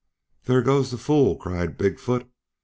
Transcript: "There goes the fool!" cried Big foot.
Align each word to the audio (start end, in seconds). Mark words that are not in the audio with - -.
"There 0.45 0.63
goes 0.63 0.89
the 0.89 0.97
fool!" 0.97 1.35
cried 1.35 1.77
Big 1.77 1.99
foot. 1.99 2.25